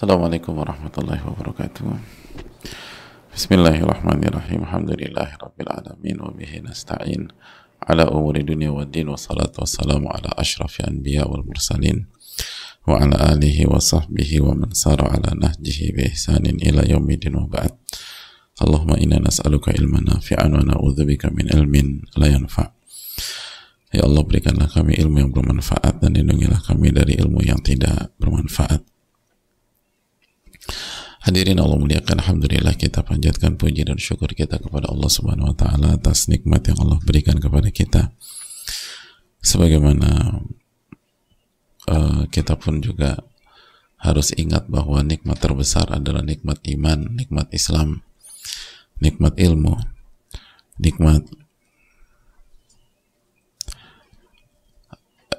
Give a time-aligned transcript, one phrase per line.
[0.00, 1.92] Assalamualaikum warahmatullahi wabarakatuh.
[3.36, 4.64] Bismillahirrahmanirrahim.
[4.64, 7.28] Alhamdulillahi rabbil alamin wa bihi nasta'in
[7.84, 12.08] ala umuri dunia wa din wa salatu wassalamu ala ashrafi anbiya wal mursalin
[12.88, 17.76] wa ala alihi wa sahbihi wa man ala nahjihi bi ihsanin ila yaumidin wa ba'd.
[18.56, 22.72] Allahumma inna nas'aluka ilman nafi'an wa na'udzubika min ilmin la yanfa'.
[23.92, 28.80] Ya Allah berikanlah kami ilmu yang bermanfaat dan lindungilah kami dari ilmu yang tidak bermanfaat.
[31.20, 36.00] Hadirin Allah muliakan Alhamdulillah kita panjatkan puji dan syukur kita kepada Allah subhanahu wa ta'ala
[36.00, 38.16] atas nikmat yang Allah berikan kepada kita.
[39.44, 40.40] Sebagaimana
[41.92, 43.20] uh, kita pun juga
[44.00, 48.00] harus ingat bahwa nikmat terbesar adalah nikmat iman, nikmat Islam,
[49.04, 49.76] nikmat ilmu,
[50.80, 51.28] nikmat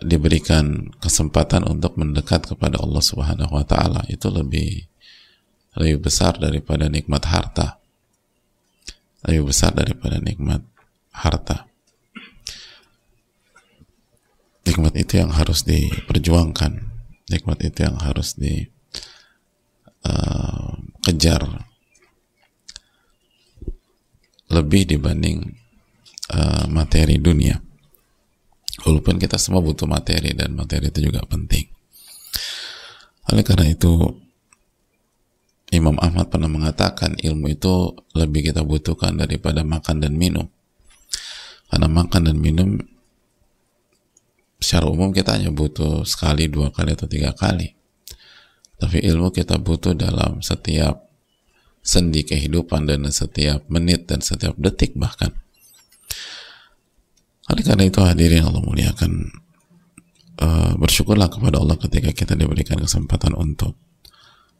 [0.05, 4.05] diberikan kesempatan untuk mendekat kepada Allah Subhanahu wa taala.
[4.13, 4.90] Itu lebih
[5.77, 7.79] lebih besar daripada nikmat harta.
[9.23, 10.65] Lebih besar daripada nikmat
[11.13, 11.67] harta.
[14.67, 16.91] Nikmat itu yang harus diperjuangkan.
[17.31, 18.35] Nikmat itu yang harus
[21.05, 21.63] dikejar uh,
[24.51, 25.55] lebih dibanding
[26.35, 27.55] uh, materi dunia.
[28.81, 31.69] Walaupun kita semua butuh materi dan materi itu juga penting.
[33.31, 33.93] Oleh karena itu
[35.71, 40.51] Imam Ahmad pernah mengatakan ilmu itu lebih kita butuhkan daripada makan dan minum.
[41.71, 42.75] Karena makan dan minum
[44.59, 47.71] secara umum kita hanya butuh sekali, dua kali, atau tiga kali.
[48.75, 51.07] Tapi ilmu kita butuh dalam setiap
[51.79, 55.31] sendi kehidupan dan setiap menit dan setiap detik bahkan.
[57.47, 59.11] Oleh karena itu hadirin Allah muliakan
[60.43, 63.79] uh, bersyukurlah kepada Allah ketika kita diberikan kesempatan untuk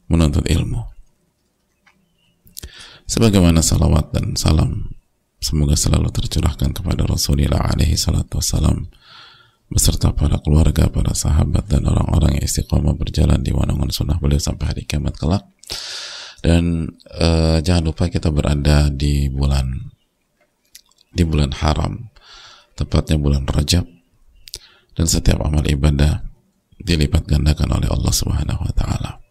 [0.08, 1.01] menuntut ilmu
[3.06, 4.92] sebagaimana salawat dan salam
[5.42, 8.86] semoga selalu tercurahkan kepada Rasulullah alaihi salatu wassalam
[9.72, 14.68] beserta para keluarga, para sahabat dan orang-orang yang istiqomah berjalan di wanangan sunnah beliau sampai
[14.68, 15.48] hari kiamat kelak
[16.44, 19.94] dan uh, jangan lupa kita berada di bulan
[21.12, 22.12] di bulan haram
[22.74, 23.86] tepatnya bulan Rajab
[24.92, 26.20] dan setiap amal ibadah
[26.82, 29.21] dilipat gandakan oleh Allah Subhanahu wa taala.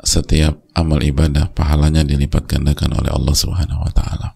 [0.00, 4.28] Setiap amal ibadah pahalanya dilipat gandakan oleh Allah Subhanahu wa taala.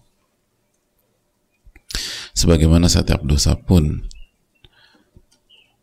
[2.35, 4.05] Sebagaimana setiap dosa pun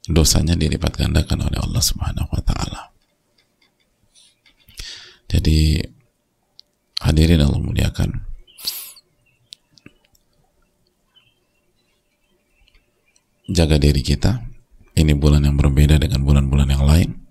[0.06, 2.80] dosanya dilipat gandakan oleh Allah Subhanahu wa taala.
[5.26, 5.80] Jadi
[7.02, 8.10] hadirin Allah muliakan.
[13.50, 14.44] Jaga diri kita.
[14.92, 17.21] Ini bulan yang berbeda dengan bulan-bulan yang lain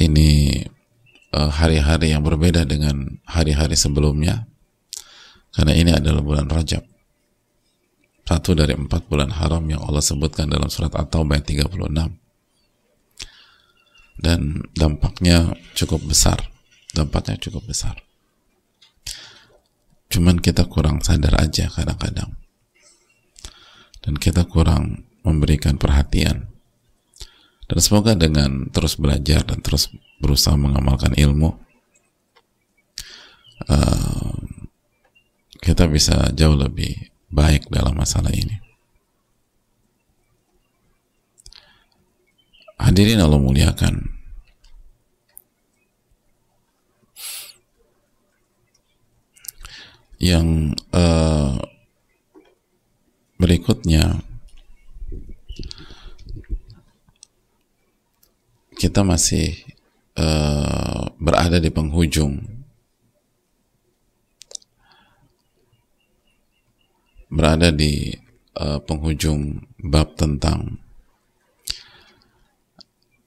[0.00, 0.56] ini
[1.36, 4.48] eh, hari-hari uh, yang berbeda dengan hari-hari sebelumnya.
[5.52, 6.82] Karena ini adalah bulan Rajab.
[8.24, 11.74] Satu dari empat bulan haram yang Allah sebutkan dalam surat At-Taubah 36
[14.22, 16.38] dan dampaknya cukup besar.
[16.94, 17.98] Dampaknya cukup besar.
[20.10, 22.38] Cuman kita kurang sadar aja kadang-kadang.
[23.98, 26.50] Dan kita kurang memberikan perhatian
[27.70, 31.54] dan semoga dengan terus belajar dan terus berusaha mengamalkan ilmu,
[33.70, 34.34] uh,
[35.62, 38.58] kita bisa jauh lebih baik dalam masalah ini.
[42.74, 44.18] Hadirin Allah muliakan.
[50.18, 51.54] Yang uh,
[53.38, 54.26] berikutnya
[58.80, 59.60] kita masih
[60.16, 62.40] uh, berada di penghujung.
[67.28, 68.08] Berada di
[68.56, 70.80] uh, penghujung bab tentang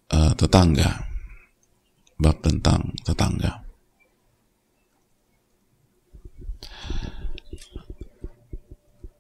[0.10, 1.06] uh, tetangga.
[2.18, 3.62] Bab tentang tetangga.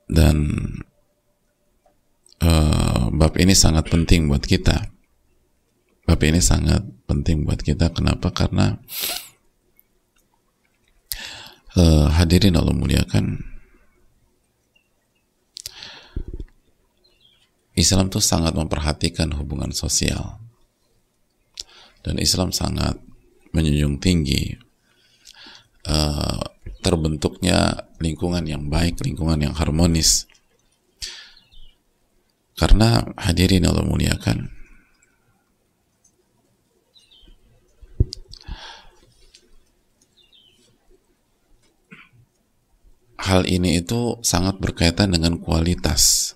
[0.09, 0.37] Dan
[2.41, 4.92] uh, bab ini sangat penting buat kita
[6.03, 7.91] Bab ini sangat penting buat kita.
[7.95, 8.29] Kenapa?
[8.35, 8.75] Karena
[11.79, 13.39] uh, hadirin Allah muliakan.
[17.73, 20.37] Islam tuh sangat memperhatikan hubungan sosial.
[22.03, 22.99] Dan Islam sangat
[23.55, 24.53] menjunjung tinggi
[25.87, 26.41] uh,
[26.83, 30.27] terbentuknya lingkungan yang baik, lingkungan yang harmonis.
[32.53, 34.51] Karena hadirin Allah muliakan,
[43.23, 46.35] hal ini itu sangat berkaitan dengan kualitas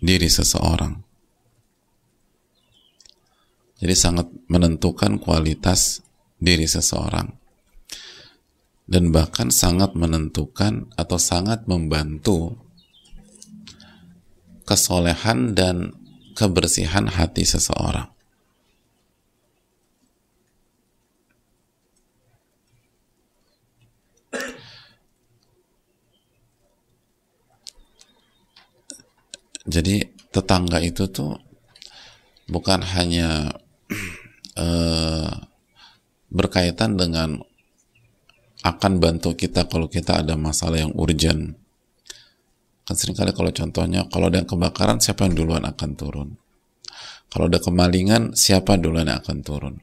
[0.00, 1.04] diri seseorang.
[3.78, 6.02] Jadi sangat menentukan kualitas
[6.40, 7.30] diri seseorang.
[8.88, 12.56] Dan bahkan sangat menentukan atau sangat membantu
[14.64, 15.92] kesolehan dan
[16.32, 18.17] kebersihan hati seseorang.
[29.68, 30.00] Jadi
[30.32, 31.36] tetangga itu tuh
[32.48, 33.52] bukan hanya
[34.56, 35.32] uh,
[36.36, 37.36] berkaitan dengan
[38.64, 41.52] akan bantu kita kalau kita ada masalah yang urgent.
[42.88, 46.28] Kan sering kali kalau contohnya kalau ada kebakaran siapa yang duluan akan turun.
[47.28, 49.74] Kalau ada kemalingan siapa duluan yang akan turun.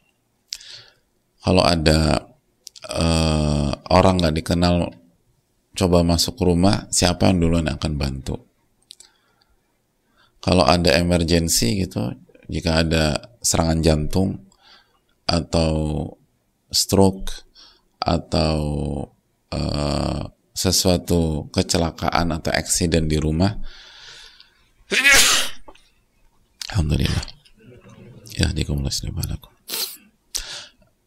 [1.46, 2.26] Kalau ada
[2.90, 4.90] uh, orang nggak dikenal
[5.78, 8.55] coba masuk rumah siapa yang duluan yang akan bantu
[10.46, 12.14] kalau ada emergency gitu,
[12.46, 14.46] jika ada serangan jantung
[15.26, 16.06] atau
[16.70, 17.34] stroke
[17.98, 18.62] atau
[19.50, 20.22] uh,
[20.54, 23.58] sesuatu kecelakaan atau accident di rumah,
[26.70, 27.26] Alhamdulillah.
[28.38, 29.18] Ya, dikumulasikan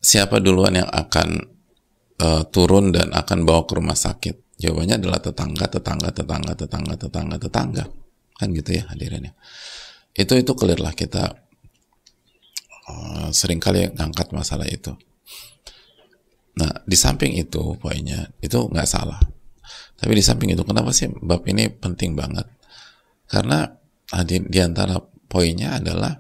[0.02, 1.46] Siapa duluan yang akan
[2.18, 4.58] uh, turun dan akan bawa ke rumah sakit?
[4.58, 8.07] Jawabannya adalah tetangga, tetangga, tetangga, tetangga, tetangga, tetangga
[8.38, 9.32] kan gitu ya hadirin ya
[10.18, 11.34] itu itu clear lah kita
[12.90, 14.90] uh, sering kali ngangkat masalah itu.
[16.58, 19.20] Nah di samping itu poinnya itu nggak salah.
[19.98, 22.50] Tapi di samping itu kenapa sih bab ini penting banget?
[23.30, 23.70] Karena
[24.26, 24.98] di, di antara
[25.30, 26.18] poinnya adalah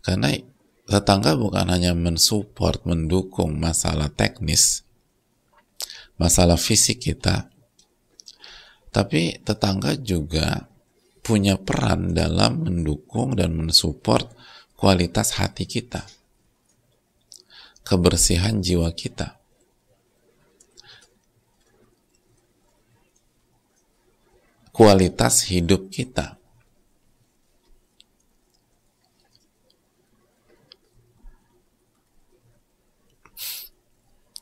[0.00, 0.32] karena
[0.88, 4.82] tetangga bukan hanya mensupport mendukung masalah teknis
[6.18, 7.48] masalah fisik kita
[8.92, 10.71] tapi tetangga juga
[11.22, 14.26] punya peran dalam mendukung dan mensupport
[14.74, 16.02] kualitas hati kita,
[17.86, 19.38] kebersihan jiwa kita.
[24.72, 26.42] Kualitas hidup kita.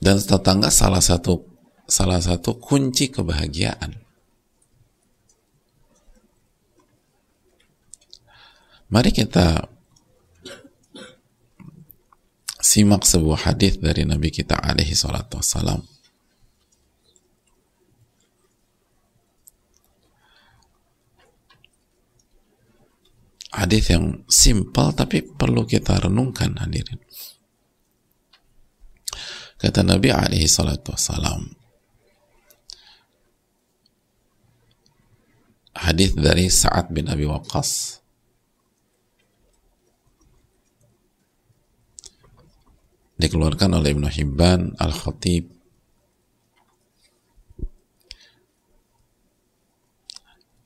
[0.00, 1.44] Dan tetangga salah satu
[1.85, 4.10] salah satu kunci kebahagiaan.
[8.90, 9.70] Mari kita
[12.58, 15.78] simak sebuah hadis dari Nabi kita alaihi salatu wassalam.
[23.50, 26.98] Hadis yang simpel tapi perlu kita renungkan hadirin.
[29.54, 31.46] Kata Nabi alaihi salatu wassalam.
[35.78, 38.00] Hadis dari Sa'ad bin Abi Waqqas
[43.20, 45.45] dikeluarkan oleh Ibnu Hibban Al-Khatib.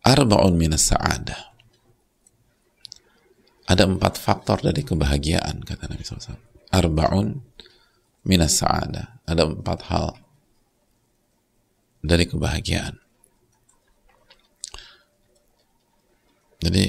[0.04, 1.40] Arba'un minas sa'adah.
[3.64, 6.36] Ada empat faktor dari kebahagiaan kata Nabi SAW
[6.70, 7.34] Arba'un
[8.28, 9.26] minas sa'adah.
[9.26, 10.14] Ada empat hal
[12.04, 13.00] dari kebahagiaan.
[16.60, 16.84] Jadi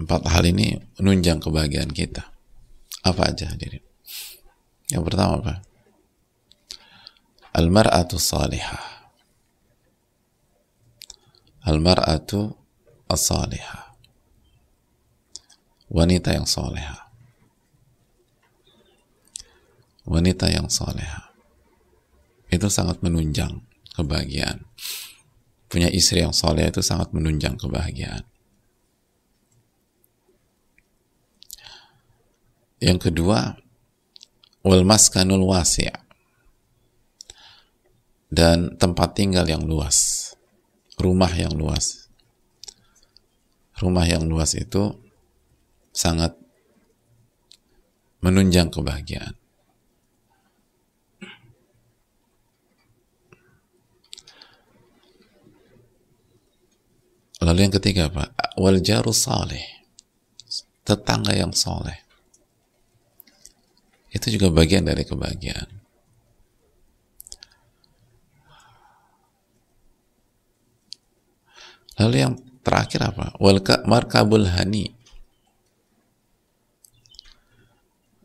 [0.00, 2.32] empat hal ini menunjang kebahagiaan kita.
[3.04, 3.91] Apa aja hadirin
[4.92, 5.54] yang pertama apa?
[7.56, 9.08] Al-mar'atu salihah.
[11.64, 12.52] Al-mar'atu
[13.08, 13.94] as-salihah.
[15.92, 17.12] Wanita yang soleha.
[20.08, 21.32] Wanita yang soleha.
[22.48, 23.64] Itu sangat menunjang
[23.96, 24.64] kebahagiaan.
[25.72, 28.28] Punya istri yang soleh itu sangat menunjang kebahagiaan.
[32.82, 33.61] Yang kedua,
[34.62, 35.90] wal maskanul wasi'
[38.32, 40.32] dan tempat tinggal yang luas.
[40.96, 42.08] Rumah yang luas.
[43.76, 44.94] Rumah yang luas itu
[45.90, 46.32] sangat
[48.22, 49.36] menunjang kebahagiaan.
[57.42, 58.30] Lalu yang ketiga apa?
[58.54, 59.82] Wal jaru saleh.
[60.86, 62.01] Tetangga yang soleh
[64.12, 65.82] itu juga bagian dari kebahagiaan.
[72.00, 73.36] Lalu yang terakhir apa?
[73.40, 74.92] Wal markabul hani.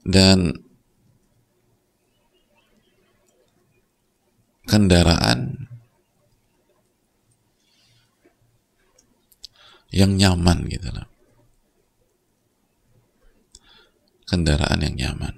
[0.08, 0.56] Dan
[4.67, 5.67] kendaraan
[9.91, 11.08] yang nyaman gitu loh.
[14.27, 15.36] Kendaraan yang nyaman.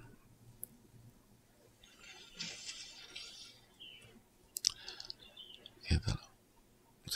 [5.90, 6.30] Gitu loh.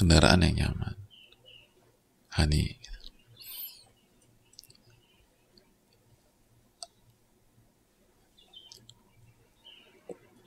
[0.03, 0.99] Kendaraan yang nyaman.
[2.35, 2.75] Hani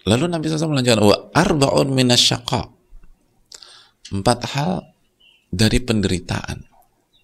[0.04, 2.68] Lalu Nabi SAW melanjutkan wa arba'un minasyaqa.
[4.12, 4.92] Empat hal
[5.48, 6.62] dari penderitaan,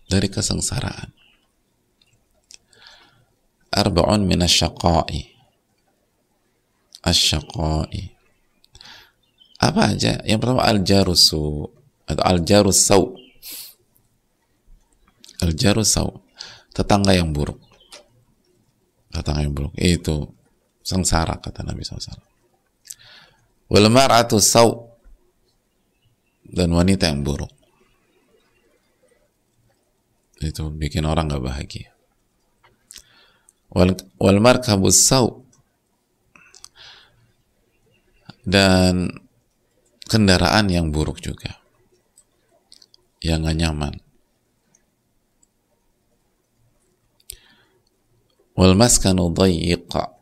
[0.08, 1.12] dari kesengsaraan.
[3.76, 5.36] Arba'un minasyaqa'i.
[7.04, 8.02] Asyaqa'i.
[9.60, 10.24] Apa aja?
[10.24, 11.81] Yang pertama al-jarusu
[12.12, 13.02] atau al-jarusau.
[15.42, 16.22] Al-jarusau.
[16.72, 17.58] Tetangga yang buruk.
[19.12, 19.72] Tetangga yang buruk.
[19.76, 20.32] Itu
[20.82, 22.32] sengsara kata Nabi SAW
[23.72, 24.68] wal mar'atu saw
[26.44, 27.48] dan wanita yang buruk
[30.42, 31.88] itu bikin orang gak bahagia
[33.72, 35.40] wal, wal saw
[38.44, 39.08] dan
[40.04, 41.61] kendaraan yang buruk juga
[43.22, 43.94] yang gak nyaman
[48.58, 50.12] wal maskanu dayyiqa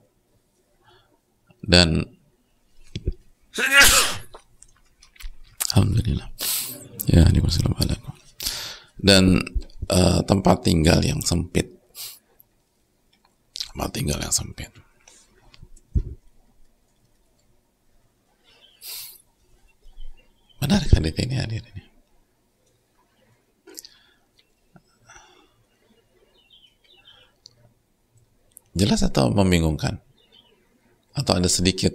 [1.65, 2.07] dan
[5.71, 6.27] Alhamdulillah.
[7.07, 8.15] Ya, ini wassalamualaikum.
[8.99, 9.39] Dan
[9.87, 11.71] uh, tempat tinggal yang sempit.
[13.71, 14.71] Tempat tinggal yang sempit.
[20.61, 21.85] Menarik hadis ini hadir ini.
[28.75, 29.99] Jelas atau membingungkan?
[31.11, 31.91] Atau ada sedikit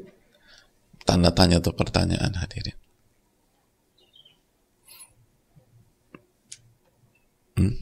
[1.08, 2.76] tanda tanya atau pertanyaan hadirin.
[7.56, 7.76] Hmm?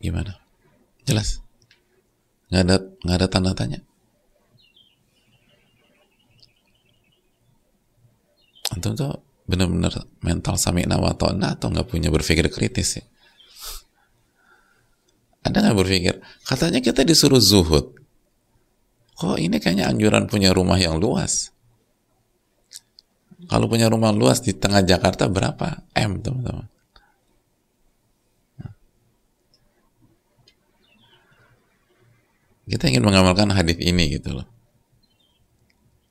[0.00, 0.40] Gimana?
[1.04, 1.44] Jelas?
[2.48, 3.80] Nggak ada nggak ada tanda tanya?
[8.72, 13.04] Antum tuh benar-benar mental sami'na wa atau nggak punya berpikir kritis sih?
[15.44, 16.14] Ada nggak berpikir?
[16.48, 18.04] Katanya kita disuruh zuhud
[19.14, 21.54] kok ini kayaknya anjuran punya rumah yang luas.
[23.46, 25.84] Kalau punya rumah luas di tengah Jakarta berapa?
[25.94, 26.66] M, teman-teman.
[32.64, 34.48] Kita ingin mengamalkan hadis ini gitu loh.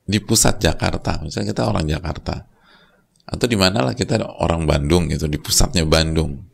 [0.05, 2.45] Di pusat Jakarta, misalnya kita orang Jakarta.
[3.25, 6.52] Atau di mana lah kita orang Bandung gitu, di pusatnya Bandung.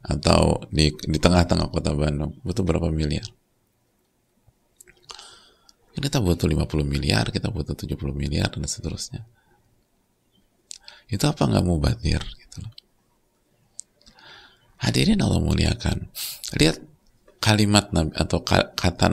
[0.00, 3.26] Atau di di tengah-tengah kota Bandung, butuh berapa miliar?
[6.00, 9.28] kita butuh 50 miliar, kita butuh 70 miliar dan seterusnya.
[11.12, 12.72] Itu apa nggak mau batir gitu loh.
[14.80, 16.08] Hadirin Allah muliakan.
[16.56, 16.80] Lihat
[17.42, 19.06] kalimat Nabi atau kata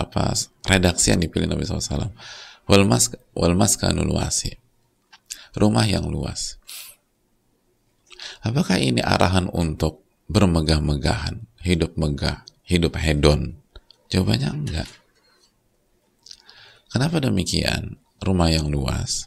[0.00, 0.32] apa
[0.64, 2.16] redaksi yang dipilih Nabi SAW.
[2.64, 3.52] Wal mas wal.
[5.50, 6.56] Rumah yang luas.
[8.40, 13.58] Apakah ini arahan untuk bermegah-megahan, hidup megah, hidup hedon?
[14.10, 14.88] Jawabannya enggak.
[16.90, 17.98] Kenapa demikian?
[18.22, 19.26] Rumah yang luas.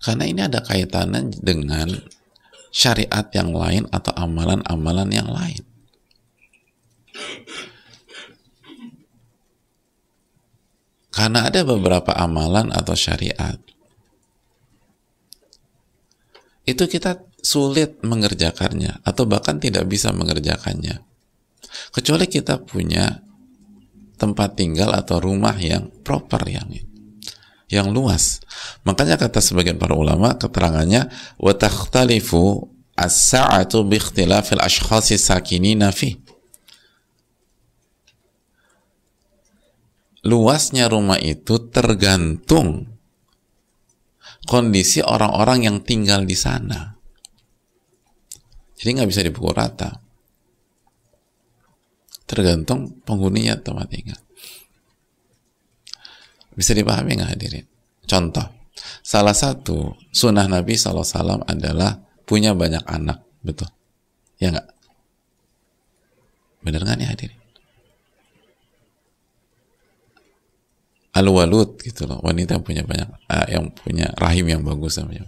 [0.00, 1.92] Karena ini ada kaitannya dengan
[2.72, 5.62] syariat yang lain atau amalan-amalan yang lain.
[11.12, 13.60] Karena ada beberapa amalan atau syariat
[16.68, 21.00] itu kita sulit mengerjakannya atau bahkan tidak bisa mengerjakannya
[21.94, 23.24] kecuali kita punya
[24.20, 26.68] tempat tinggal atau rumah yang proper yang
[27.70, 28.42] yang luas.
[28.82, 32.66] Makanya kata sebagian para ulama keterangannya wa takhtalifu
[32.98, 36.18] as-sa'atu bi ikhtilafil ashkhasi sakinina fi.
[40.26, 42.89] Luasnya rumah itu tergantung
[44.50, 46.90] kondisi orang-orang yang tinggal di sana.
[48.74, 49.94] Jadi nggak bisa dipukul rata.
[52.26, 54.18] Tergantung penghuninya tempat tinggal.
[56.58, 57.66] Bisa dipahami nggak hadirin?
[58.10, 58.74] Contoh
[59.06, 63.70] salah satu sunnah Nabi SAW adalah punya banyak anak betul?
[64.42, 64.66] Ya nggak?
[66.66, 67.39] Bener nggak nih hadirin
[71.16, 75.26] al-walud gitu loh wanita yang punya banyak uh, yang punya rahim yang bagus namanya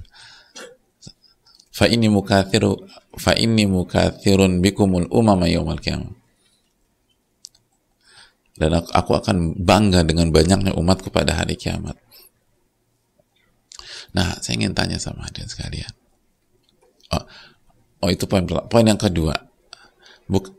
[1.74, 2.86] fa ini mukathiru
[3.18, 6.22] fa ini mukathirun bikumul umama yaumal qiyamah
[8.62, 11.96] dan aku akan bangga dengan banyaknya umatku pada hari kiamat.
[14.12, 15.92] Nah, saya ingin tanya sama hadirin sekalian.
[17.16, 17.24] Oh,
[18.04, 19.32] oh itu poin poin yang kedua.
[20.28, 20.52] Buk,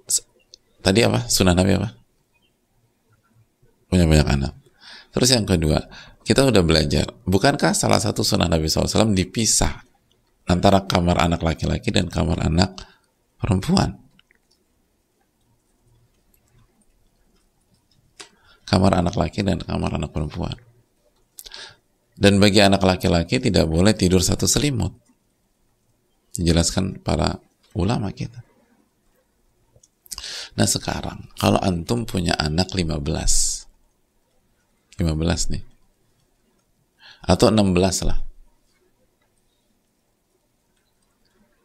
[0.81, 1.29] tadi apa?
[1.29, 1.93] Sunnah Nabi apa?
[3.87, 4.53] Punya banyak anak.
[5.13, 5.79] Terus yang kedua,
[6.25, 7.05] kita udah belajar.
[7.29, 9.85] Bukankah salah satu sunnah Nabi SAW dipisah
[10.49, 12.73] antara kamar anak laki-laki dan kamar anak
[13.37, 14.03] perempuan?
[18.73, 20.57] kamar anak laki dan kamar anak perempuan.
[22.17, 24.97] Dan bagi anak laki-laki tidak boleh tidur satu selimut.
[26.33, 27.37] Dijelaskan para
[27.77, 28.41] ulama kita.
[30.57, 32.97] Nah sekarang, kalau antum punya anak 15,
[35.03, 35.63] 15 nih,
[37.27, 38.19] atau 16 lah.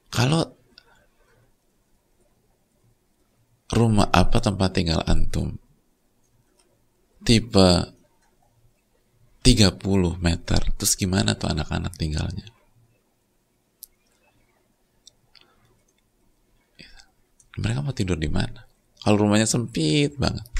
[0.08, 0.42] Kalau
[3.70, 5.54] rumah apa tempat tinggal antum?
[7.22, 7.92] Tipe
[9.44, 10.60] 30 meter.
[10.74, 12.48] Terus gimana tuh anak-anak tinggalnya?
[17.58, 18.64] Mereka mau tidur di mana?
[19.02, 20.57] Kalau rumahnya sempit banget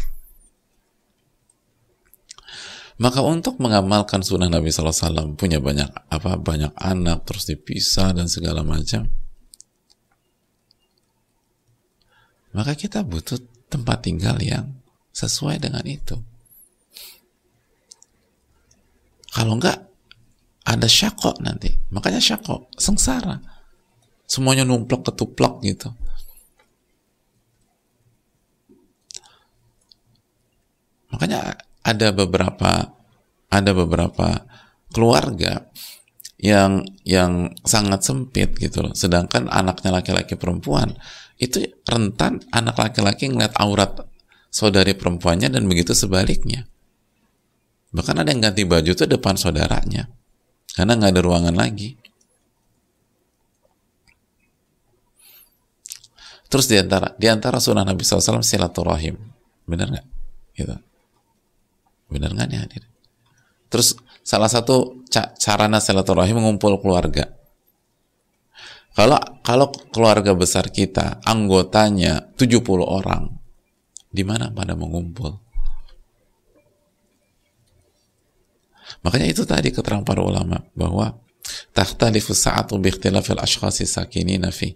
[2.99, 8.67] maka untuk mengamalkan sunnah Nabi SAW punya banyak apa banyak anak terus dipisah dan segala
[8.67, 9.07] macam
[12.51, 13.39] maka kita butuh
[13.71, 14.83] tempat tinggal yang
[15.15, 16.19] sesuai dengan itu
[19.39, 19.87] kalau enggak,
[20.65, 21.71] ada syakok nanti.
[21.93, 23.39] Makanya syakok, sengsara.
[24.27, 25.89] Semuanya numplok ketuplok gitu.
[31.15, 31.57] Makanya
[31.89, 32.93] ada beberapa
[33.49, 34.45] ada beberapa
[34.93, 35.73] keluarga
[36.37, 38.93] yang yang sangat sempit gitu loh.
[38.93, 40.95] Sedangkan anaknya laki-laki perempuan
[41.41, 44.05] itu rentan anak laki-laki ngeliat aurat
[44.53, 46.69] saudari perempuannya dan begitu sebaliknya.
[47.89, 50.13] Bahkan ada yang ganti baju itu depan saudaranya.
[50.77, 51.97] Karena nggak ada ruangan lagi.
[56.49, 59.17] Terus di antara di antara sunnah Nabi SAW silaturahim,
[59.69, 60.07] benar nggak?
[60.57, 60.88] Gitu.
[62.09, 62.83] Benar nggak nih hadir?
[63.69, 65.05] Terus salah satu
[65.37, 67.37] sarana silaturahim mengumpul keluarga.
[68.97, 73.31] Kalau kalau keluarga besar kita anggotanya 70 orang,
[74.11, 75.39] di mana pada mengumpul?
[79.05, 81.15] Makanya itu tadi keterangan para ulama bahwa
[81.77, 84.75] takhtalifu sa'atu biikhtilafil ashkhasi sakinina fi.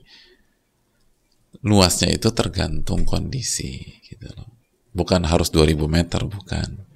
[1.66, 4.48] Luasnya itu tergantung kondisi gitu loh.
[4.92, 6.91] Bukan harus 2000 meter, bukan.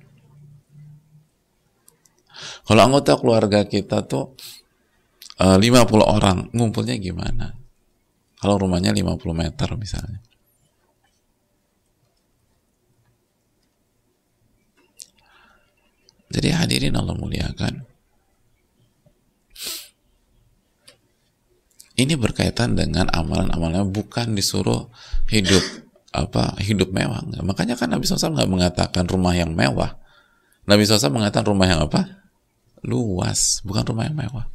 [2.66, 4.34] Kalau anggota keluarga kita tuh
[5.38, 7.54] eh, uh, 50 orang, ngumpulnya gimana?
[8.36, 10.20] Kalau rumahnya 50 meter misalnya.
[16.26, 17.86] Jadi hadirin Allah muliakan.
[21.96, 24.92] Ini berkaitan dengan amalan-amalan bukan disuruh
[25.32, 25.64] hidup
[26.12, 27.24] apa hidup mewah.
[27.40, 29.96] Makanya kan Nabi SAW nggak mengatakan rumah yang mewah.
[30.68, 32.25] Nabi SAW mengatakan rumah yang apa?
[32.86, 34.46] Luas, bukan rumah yang mewah.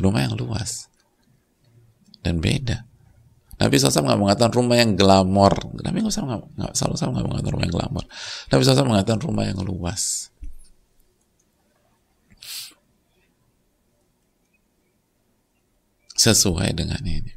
[0.00, 0.88] Rumah yang luas.
[2.24, 2.88] Dan beda.
[3.56, 5.52] Nabi SAW nggak mengatakan rumah yang glamor.
[5.80, 8.04] Nabi SAW nggak SAW nggak mengatakan rumah yang glamor.
[8.48, 10.32] Nabi SAW mengatakan rumah yang luas.
[16.16, 17.35] Sesuai dengan ini.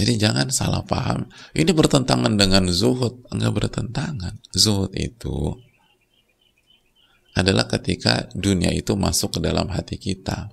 [0.00, 1.28] Jadi jangan salah paham.
[1.52, 3.28] Ini bertentangan dengan zuhud.
[3.28, 4.40] Enggak bertentangan.
[4.56, 5.52] Zuhud itu
[7.36, 10.48] adalah ketika dunia itu masuk ke dalam hati kita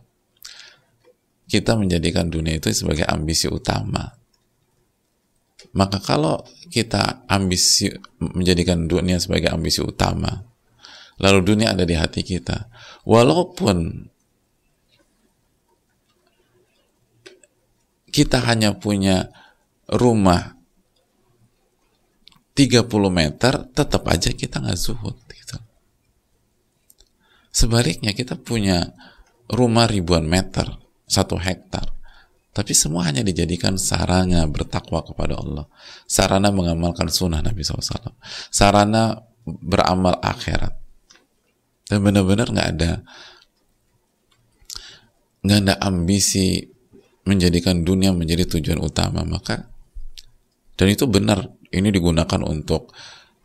[1.48, 4.20] kita menjadikan dunia itu sebagai ambisi utama.
[5.74, 10.44] Maka kalau kita ambisi menjadikan dunia sebagai ambisi utama,
[11.18, 12.68] lalu dunia ada di hati kita,
[13.08, 14.08] walaupun
[18.12, 19.30] kita hanya punya
[19.88, 20.58] rumah
[22.58, 25.14] 30 meter, tetap aja kita nggak zuhud.
[25.30, 25.58] Gitu.
[27.54, 28.98] Sebaliknya kita punya
[29.52, 30.66] rumah ribuan meter,
[31.06, 31.94] satu hektar.
[32.58, 35.70] Tapi semua hanya dijadikan sarana bertakwa kepada Allah.
[36.10, 38.18] Sarana mengamalkan sunnah Nabi SAW.
[38.50, 40.74] Sarana beramal akhirat.
[41.86, 42.92] Dan benar-benar nggak ada
[45.46, 46.66] nggak ada ambisi
[47.28, 49.68] menjadikan dunia menjadi tujuan utama maka
[50.80, 52.96] dan itu benar ini digunakan untuk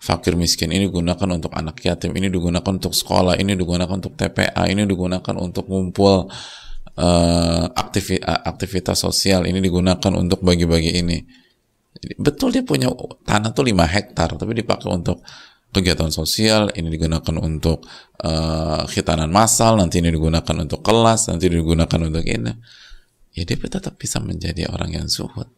[0.03, 4.67] fakir miskin, ini digunakan untuk anak yatim, ini digunakan untuk sekolah, ini digunakan untuk TPA,
[4.67, 6.27] ini digunakan untuk ngumpul
[6.99, 7.67] uh,
[8.43, 11.23] aktivitas sosial, ini digunakan untuk bagi-bagi ini.
[12.19, 12.91] Betul dia punya
[13.23, 15.23] tanah tuh 5 hektar, tapi dipakai untuk
[15.71, 17.87] kegiatan sosial, ini digunakan untuk
[18.27, 22.51] uh, khitanan massal, nanti ini digunakan untuk kelas, nanti digunakan untuk ini.
[23.33, 25.49] Ya dia tetap bisa menjadi orang yang zuhud.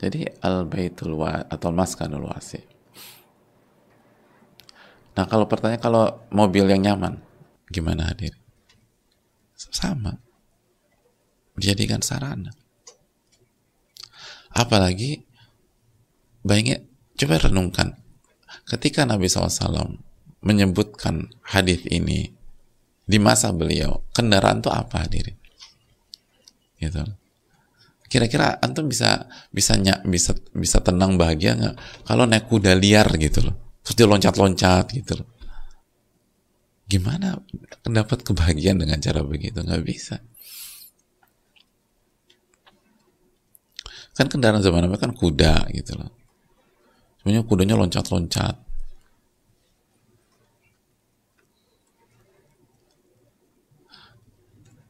[0.00, 2.64] Jadi al-baitul wa atau maskanul wasi.
[5.12, 7.20] Nah kalau pertanyaan kalau mobil yang nyaman,
[7.68, 8.32] gimana hadir?
[9.52, 10.16] Sama.
[11.52, 12.56] Dijadikan sarana.
[14.56, 15.20] Apalagi,
[16.40, 16.88] bayangin,
[17.20, 18.00] coba renungkan.
[18.64, 20.00] Ketika Nabi SAW
[20.40, 22.39] menyebutkan hadis ini
[23.10, 25.34] di masa beliau, kendaraan itu apa hadirin?
[26.78, 27.02] Gitu.
[28.06, 29.74] Kira-kira antum bisa bisa
[30.06, 31.76] bisa bisa tenang bahagia nggak?
[32.06, 35.28] Kalau naik kuda liar gitu loh terus dia loncat-loncat gitu loh.
[36.90, 37.38] Gimana
[37.86, 39.62] dapat kebahagiaan dengan cara begitu?
[39.62, 40.16] Nggak bisa.
[44.14, 46.10] Kan kendaraan zaman kan kuda gitu loh.
[47.22, 48.69] Sebenarnya kudanya loncat-loncat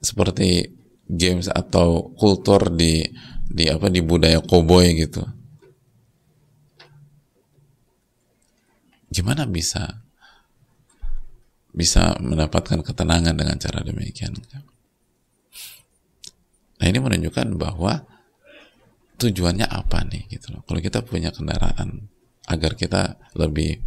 [0.01, 0.65] seperti
[1.05, 3.05] games atau kultur di
[3.51, 5.23] di apa di budaya koboi gitu.
[9.11, 10.01] Gimana bisa
[11.71, 14.35] bisa mendapatkan ketenangan dengan cara demikian?
[16.81, 18.07] Nah ini menunjukkan bahwa
[19.21, 20.65] tujuannya apa nih gitu loh.
[20.65, 22.09] Kalau kita punya kendaraan
[22.49, 23.85] agar kita lebih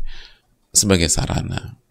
[0.70, 1.83] sebagai sarana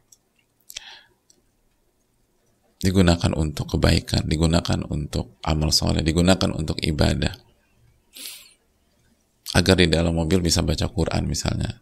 [2.82, 7.30] digunakan untuk kebaikan, digunakan untuk amal soleh, digunakan untuk ibadah.
[9.54, 11.78] Agar di dalam mobil bisa baca Quran misalnya,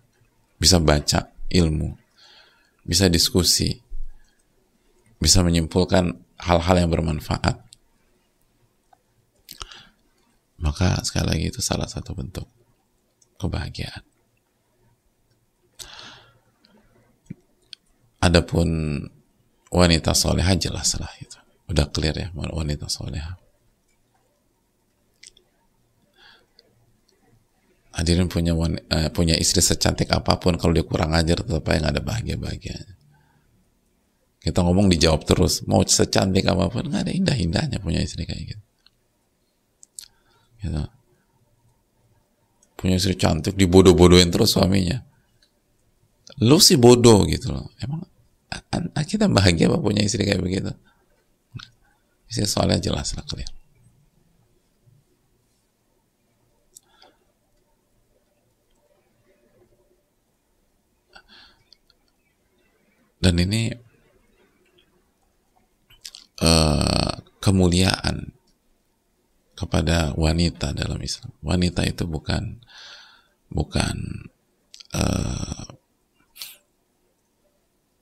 [0.61, 1.97] bisa baca ilmu,
[2.85, 3.73] bisa diskusi,
[5.17, 7.57] bisa menyimpulkan hal-hal yang bermanfaat.
[10.61, 12.45] Maka sekali lagi itu salah satu bentuk
[13.41, 14.05] kebahagiaan.
[18.21, 18.69] Adapun
[19.71, 21.39] wanita soleha jelas lah itu
[21.71, 23.39] udah clear ya wanita soleha.
[27.91, 31.95] Hadirin punya uh, punya istri secantik apa pun kalau dia kurang ajar tetap aja nggak
[31.99, 33.01] ada bahagia bahagianya
[34.41, 38.57] kita ngomong dijawab terus mau secantik apa pun nggak ada indah indahnya punya istri kayak
[38.57, 38.65] gitu.
[40.65, 40.85] Gitu.
[42.81, 44.97] Punya istri cantik dibodoh-bodohin terus suaminya.
[46.41, 47.69] Lu sih bodoh gitu loh.
[47.85, 48.01] Emang
[49.07, 50.71] kita bahagia apa punya istri kayak begitu
[52.31, 53.51] istri soalnya jelas lah clear
[63.21, 63.71] dan ini
[66.41, 68.33] uh, kemuliaan
[69.55, 71.37] kepada wanita dalam Islam.
[71.45, 72.65] Wanita itu bukan
[73.53, 73.97] bukan
[74.97, 75.60] uh,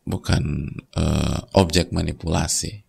[0.09, 2.81] bukan uh, objek manipulasi,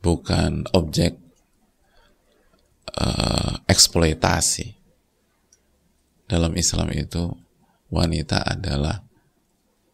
[0.00, 1.20] bukan objek
[2.96, 4.80] uh, eksploitasi.
[6.24, 7.36] Dalam Islam itu
[7.92, 9.04] wanita adalah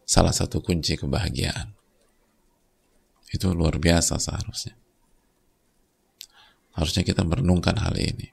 [0.07, 1.75] salah satu kunci kebahagiaan.
[3.27, 4.79] Itu luar biasa seharusnya.
[6.71, 8.31] Harusnya kita merenungkan hal ini.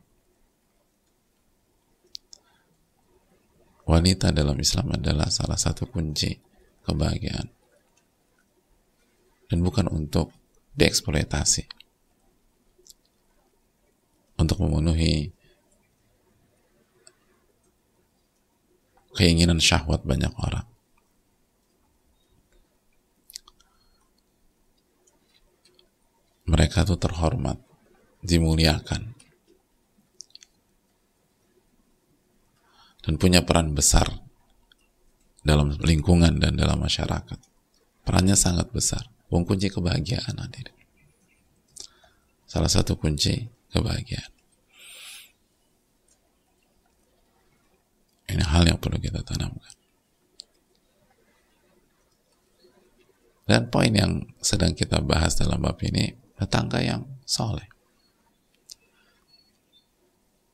[3.82, 6.47] Wanita dalam Islam adalah salah satu kunci
[6.88, 7.52] kebahagiaan.
[9.52, 10.32] Dan bukan untuk
[10.76, 11.68] dieksploitasi.
[14.40, 15.34] Untuk memenuhi
[19.12, 20.64] keinginan syahwat banyak orang.
[26.48, 27.60] Mereka tuh terhormat
[28.24, 29.12] dimuliakan.
[33.04, 34.27] Dan punya peran besar
[35.48, 37.40] dalam lingkungan dan dalam masyarakat.
[38.04, 39.08] Perannya sangat besar.
[39.32, 40.68] Wong kunci kebahagiaan hadir.
[42.44, 44.32] Salah satu kunci kebahagiaan.
[48.28, 49.72] Ini hal yang perlu kita tanamkan.
[53.48, 57.64] Dan poin yang sedang kita bahas dalam bab ini, tetangga yang soleh.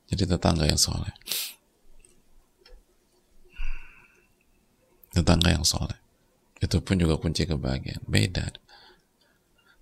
[0.07, 1.11] Jadi tetangga yang soleh.
[5.15, 5.97] Tetangga yang soleh
[6.59, 8.51] itu pun juga kunci kebahagiaan beda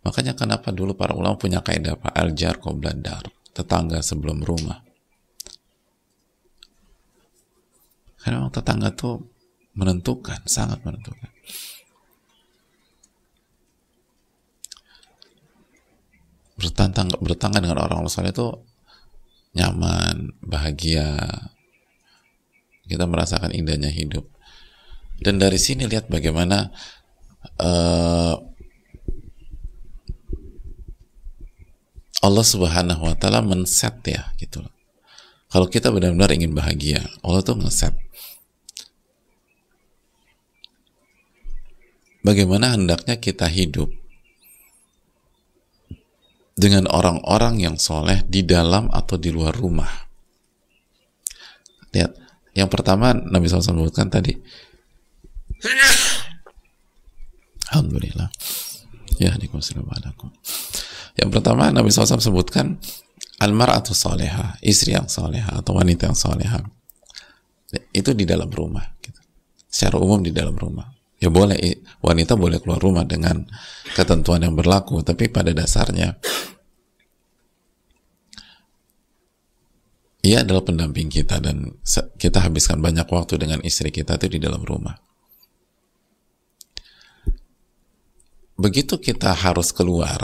[0.05, 4.81] makanya kenapa dulu para ulama punya kaidah apa aljar qobladar tetangga sebelum rumah.
[8.21, 9.29] Karena memang tetangga tuh
[9.77, 11.31] menentukan, sangat menentukan.
[16.57, 18.49] Bertantang, bertangga dengan orang-orang soleh itu
[19.59, 21.19] nyaman, bahagia.
[22.87, 24.31] Kita merasakan indahnya hidup.
[25.23, 26.69] Dan dari sini lihat bagaimana
[27.63, 28.35] uh,
[32.23, 34.63] Allah Subhanahu wa taala men-set ya gitu.
[35.51, 37.93] Kalau kita benar-benar ingin bahagia, Allah tuh nge-set.
[42.23, 43.91] Bagaimana hendaknya kita hidup
[46.55, 49.91] dengan orang-orang yang soleh di dalam atau di luar rumah.
[51.91, 52.13] Lihat,
[52.55, 54.39] yang pertama Nabi SAW sebutkan tadi.
[57.73, 58.29] Alhamdulillah.
[59.17, 60.29] Ya, Assalamualaikum.
[61.15, 62.81] Yang pertama Nabi SAW sebutkan
[63.39, 66.59] almaratu soleha, istri yang soleha atau wanita yang soleha.
[67.95, 68.85] Itu di dalam rumah.
[68.99, 69.21] Gitu.
[69.71, 70.91] Secara umum di dalam rumah.
[71.23, 71.55] Ya boleh,
[72.03, 73.47] wanita boleh keluar rumah dengan
[73.95, 76.19] ketentuan yang berlaku, tapi pada dasarnya
[80.23, 81.79] ia adalah pendamping kita dan
[82.19, 85.12] kita habiskan banyak waktu dengan istri kita itu di dalam rumah.
[88.63, 90.23] Begitu kita harus keluar,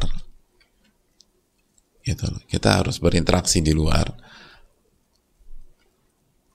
[2.06, 2.30] gitu.
[2.46, 4.14] Kita harus berinteraksi di luar.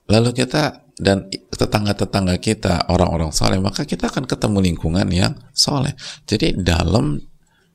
[0.08, 5.92] Lalu kita dan tetangga-tetangga kita orang-orang soleh, maka kita akan ketemu lingkungan yang soleh.
[6.24, 7.20] Jadi dalam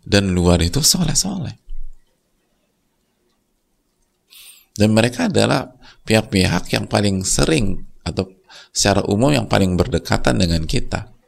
[0.01, 1.53] dan luar itu soleh-soleh.
[4.73, 5.67] Dan mereka adalah
[6.07, 8.31] pihak-pihak yang paling sering atau
[8.71, 11.18] secara umum yang paling berdekatan dengan kita.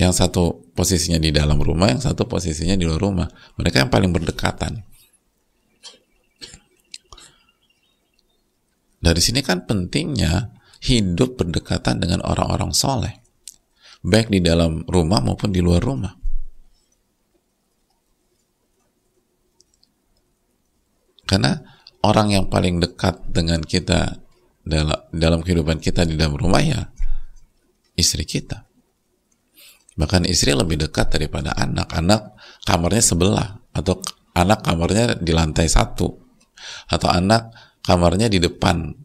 [0.00, 3.28] Yang satu posisinya di dalam rumah, yang satu posisinya di luar rumah.
[3.60, 4.80] Mereka yang paling berdekatan.
[9.00, 13.20] Dari sini kan pentingnya hidup berdekatan dengan orang-orang soleh.
[14.00, 16.16] Baik di dalam rumah maupun di luar rumah.
[21.28, 21.60] Karena
[22.00, 24.16] orang yang paling dekat dengan kita
[24.64, 26.88] dalam, kehidupan kita di dalam rumah ya
[27.94, 28.69] istri kita.
[30.00, 31.92] Bahkan istri lebih dekat daripada anak.
[31.92, 34.00] Anak kamarnya sebelah atau
[34.32, 36.08] anak kamarnya di lantai satu
[36.88, 37.52] atau anak
[37.84, 38.96] kamarnya di depan.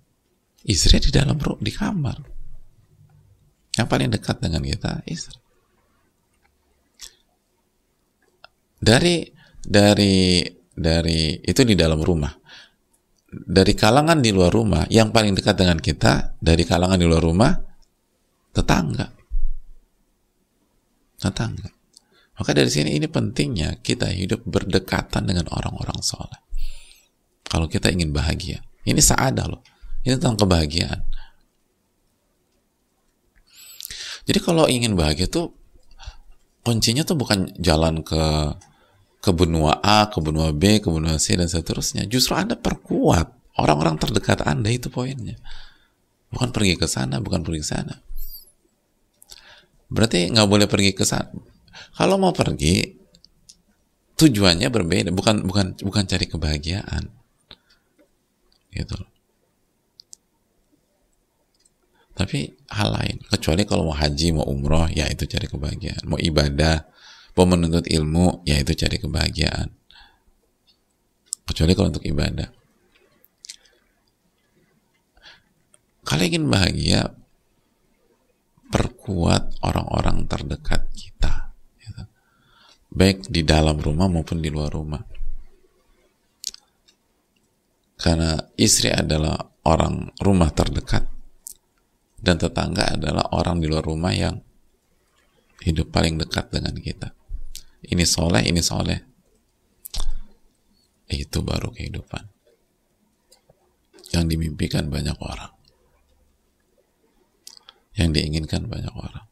[0.65, 2.17] Istri di dalam di kamar.
[3.75, 5.37] Yang paling dekat dengan kita istri.
[8.79, 9.29] Dari
[9.61, 12.31] dari dari itu di dalam rumah.
[13.35, 17.51] Dari kalangan di luar rumah yang paling dekat dengan kita dari kalangan di luar rumah
[18.55, 19.14] tetangga
[21.25, 21.69] tetangga
[22.35, 26.45] maka dari sini ini pentingnya kita hidup berdekatan dengan orang-orang soleh
[27.45, 28.59] kalau kita ingin bahagia.
[28.83, 29.61] Ini saadah loh.
[30.03, 31.01] Ini tentang kebahagiaan.
[34.25, 35.53] Jadi kalau ingin bahagia tuh
[36.65, 38.21] kuncinya tuh bukan jalan ke
[39.21, 42.05] ke benua A, ke benua B, ke benua C dan seterusnya.
[42.09, 45.37] Justru Anda perkuat orang-orang terdekat Anda itu poinnya.
[46.33, 47.95] Bukan pergi ke sana, bukan pergi ke sana.
[49.95, 51.31] Berarti nggak boleh pergi ke sana.
[51.95, 52.83] Kalau mau pergi,
[54.19, 57.07] tujuannya berbeda, bukan bukan bukan cari kebahagiaan.
[58.75, 58.99] Gitu.
[62.15, 63.15] Tapi hal lain.
[63.27, 66.03] Kecuali kalau mau haji mau umroh ya itu cari kebahagiaan.
[66.07, 66.83] Mau ibadah
[67.35, 69.67] mau menuntut ilmu ya itu cari kebahagiaan.
[71.47, 72.47] Kecuali kalau untuk ibadah.
[76.07, 77.11] Kalau ingin bahagia
[79.05, 82.09] perkuat orang-orang terdekat kita gitu.
[82.89, 84.97] baik di dalam rumah maupun di luar rumah
[88.01, 89.37] karena istri adalah
[89.69, 91.05] orang rumah terdekat
[92.17, 94.41] dan tetangga adalah orang di luar rumah yang
[95.61, 97.13] hidup paling dekat dengan kita.
[97.85, 98.97] Ini soleh, ini soleh.
[101.05, 102.25] Itu baru kehidupan.
[104.17, 105.54] Yang dimimpikan banyak orang.
[107.95, 109.25] Yang diinginkan banyak orang.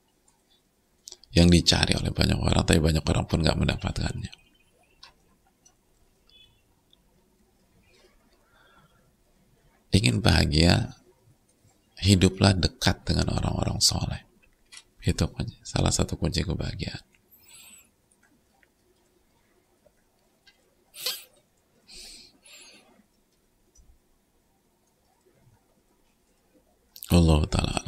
[1.36, 4.44] Yang dicari oleh banyak orang, tapi banyak orang pun gak mendapatkannya.
[9.94, 10.98] ingin bahagia,
[12.02, 14.26] hiduplah dekat dengan orang-orang soleh.
[15.06, 15.30] Itu
[15.62, 17.06] salah satu kunci kebahagiaan.
[27.14, 27.83] Allah taala.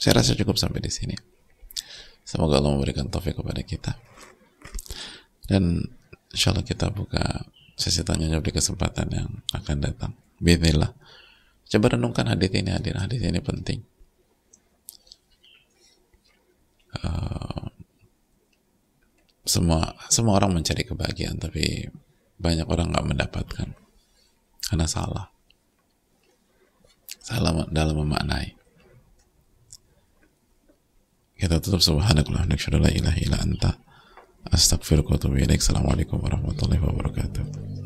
[0.00, 1.12] Saya rasa cukup sampai di sini.
[2.24, 3.92] Semoga Allah memberikan taufik kepada kita.
[5.44, 5.84] Dan
[6.32, 7.44] insya Allah kita buka
[7.80, 10.12] Saya tanya jawab di kesempatan yang akan datang.
[10.36, 10.92] Bismillah.
[11.64, 13.80] Coba renungkan hadis ini, hadir hadis ini penting.
[17.00, 17.72] Uh,
[19.48, 21.88] semua semua orang mencari kebahagiaan, tapi
[22.36, 23.68] banyak orang nggak mendapatkan
[24.68, 25.32] karena salah.
[27.24, 28.59] Salah dalam memaknai.
[31.40, 33.80] Kita tutup subhanakallah wa la ilaha illa anta
[34.52, 35.64] astaghfiruka wa atubu ilaik.
[35.64, 37.79] Assalamualaikum warahmatullahi wabarakatuh.